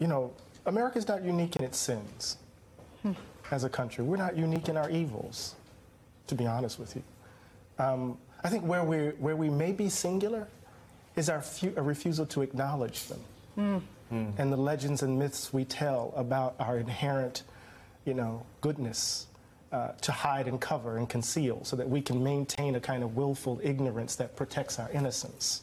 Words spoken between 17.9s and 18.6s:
you know,